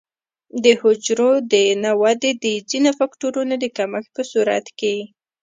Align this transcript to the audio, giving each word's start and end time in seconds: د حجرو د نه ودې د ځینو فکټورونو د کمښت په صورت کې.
د 0.63 0.65
حجرو 0.81 1.31
د 1.51 1.53
نه 1.83 1.91
ودې 2.01 2.31
د 2.43 2.45
ځینو 2.69 2.91
فکټورونو 2.99 3.53
د 3.59 3.65
کمښت 3.77 4.09
په 4.15 4.23
صورت 4.31 4.65
کې. 4.79 4.95